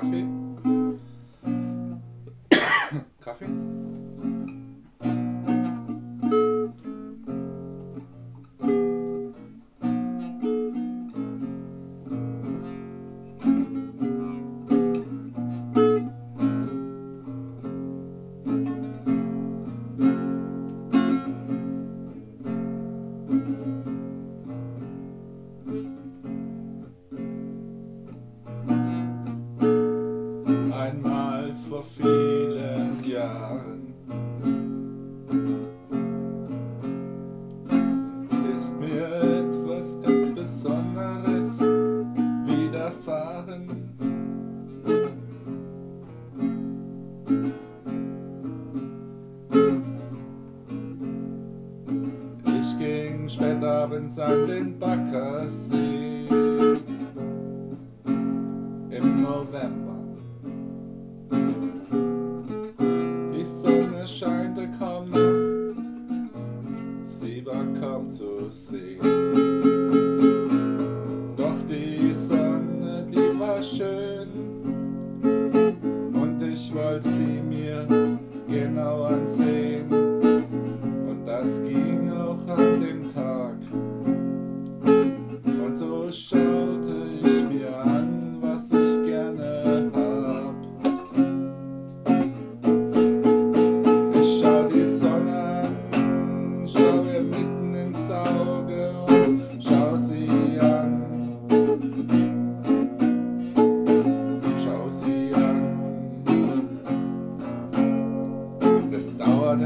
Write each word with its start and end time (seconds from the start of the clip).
café. 0.00 0.47
vor 31.78 31.84
vielen 31.84 33.04
Jahren 33.04 33.94
ist 38.52 38.80
mir 38.80 39.06
etwas 39.06 40.00
ganz 40.02 40.34
Besonderes 40.34 41.60
widerfahren. 42.46 43.94
Ich 52.60 52.78
ging 52.78 53.28
spät 53.28 53.62
abends 53.62 54.18
an 54.18 54.48
den 54.48 54.78
Backersee. 54.80 55.87
Sie 68.50 68.98
war 68.98 69.08
kaum 69.08 70.07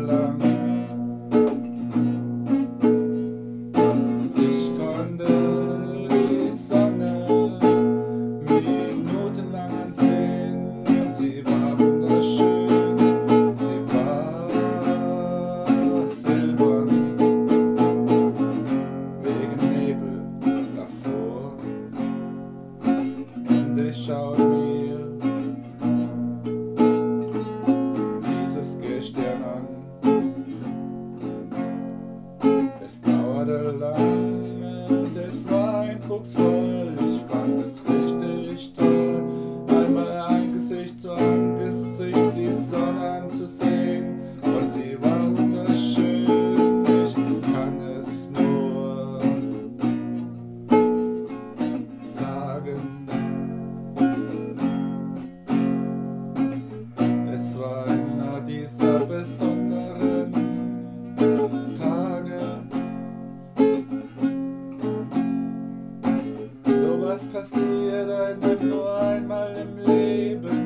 lang. 0.00 0.38
Ich 4.36 4.78
konnte 4.78 5.26
die 6.10 6.52
Sonne 6.52 7.12
minutenlang 8.48 9.72
ansehen. 9.82 10.58
Sie 11.12 11.44
war 11.46 11.78
wunderschön, 11.78 12.88
sie 13.58 13.80
war 13.94 14.46
silbern, 16.06 16.90
wegen 19.22 19.56
Nebel 19.70 20.18
davor. 20.76 21.56
Und 23.48 23.78
ich 23.78 23.96
schaue 24.06 24.43
dauerte 33.84 34.54
lange 34.60 34.86
und 34.88 35.16
es 35.16 35.50
war 35.50 35.80
eindrucksvoll. 35.80 36.92
Ich 36.98 37.20
fand 37.30 37.66
es 37.66 37.82
richtig 37.88 38.72
toll, 38.74 39.22
einmal 39.68 40.18
Angesicht 40.18 41.00
zu 41.00 41.12
Angesicht 41.12 42.18
die 42.36 42.52
Sonne 42.70 43.22
anzusehen. 43.22 44.20
Und 44.42 44.72
sie 44.72 44.96
war 45.00 45.36
wunderschön, 45.36 46.84
ich 47.04 47.14
kann 47.52 47.80
es 47.98 48.30
nur 48.30 49.20
sagen. 52.04 52.78
Es 57.32 57.58
war 57.58 57.86
einer 57.86 58.40
dieser 58.46 59.00
besonderen 59.00 59.53
Sowas 67.14 67.26
passiert 67.26 68.10
einem 68.10 68.68
nur 68.68 68.98
einmal 68.98 69.54
im 69.54 69.78
Leben. 69.86 70.63